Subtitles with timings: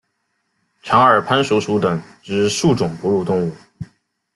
[0.81, 3.53] 长耳攀鼠属等之数种哺乳动物。